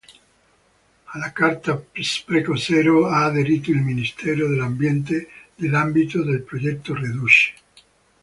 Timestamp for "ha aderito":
3.05-3.69